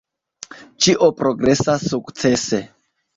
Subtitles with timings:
[0.85, 2.63] Ĉio progresas sukcese.